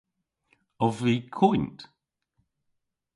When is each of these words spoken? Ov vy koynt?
Ov 0.85 0.95
vy 1.03 1.15
koynt? 1.37 1.79